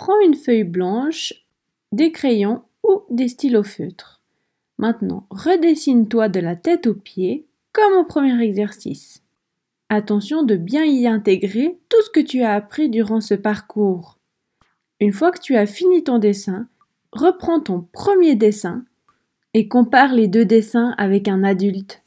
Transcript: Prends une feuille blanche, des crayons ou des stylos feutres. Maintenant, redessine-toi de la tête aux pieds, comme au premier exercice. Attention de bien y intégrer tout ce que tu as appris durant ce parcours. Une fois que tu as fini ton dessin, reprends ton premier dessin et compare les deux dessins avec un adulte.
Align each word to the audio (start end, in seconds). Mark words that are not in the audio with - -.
Prends 0.00 0.18
une 0.24 0.34
feuille 0.34 0.64
blanche, 0.64 1.34
des 1.92 2.10
crayons 2.10 2.62
ou 2.82 3.02
des 3.10 3.28
stylos 3.28 3.64
feutres. 3.64 4.22
Maintenant, 4.78 5.26
redessine-toi 5.28 6.30
de 6.30 6.40
la 6.40 6.56
tête 6.56 6.86
aux 6.86 6.94
pieds, 6.94 7.46
comme 7.74 7.92
au 7.98 8.04
premier 8.04 8.42
exercice. 8.42 9.22
Attention 9.90 10.42
de 10.42 10.56
bien 10.56 10.86
y 10.86 11.06
intégrer 11.06 11.78
tout 11.90 12.00
ce 12.02 12.08
que 12.08 12.20
tu 12.20 12.40
as 12.40 12.54
appris 12.54 12.88
durant 12.88 13.20
ce 13.20 13.34
parcours. 13.34 14.16
Une 15.00 15.12
fois 15.12 15.32
que 15.32 15.40
tu 15.40 15.54
as 15.54 15.66
fini 15.66 16.02
ton 16.02 16.16
dessin, 16.16 16.66
reprends 17.12 17.60
ton 17.60 17.86
premier 17.92 18.36
dessin 18.36 18.86
et 19.52 19.68
compare 19.68 20.14
les 20.14 20.28
deux 20.28 20.46
dessins 20.46 20.94
avec 20.96 21.28
un 21.28 21.44
adulte. 21.44 21.99